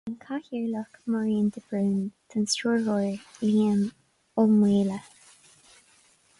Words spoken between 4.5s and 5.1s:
Maolaodha